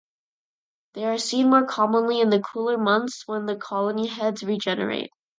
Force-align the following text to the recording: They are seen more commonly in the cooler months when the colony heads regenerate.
They 0.95 1.05
are 1.05 1.19
seen 1.19 1.51
more 1.51 1.67
commonly 1.67 2.21
in 2.21 2.31
the 2.31 2.39
cooler 2.39 2.75
months 2.75 3.27
when 3.27 3.45
the 3.45 3.55
colony 3.55 4.07
heads 4.07 4.41
regenerate. 4.43 5.11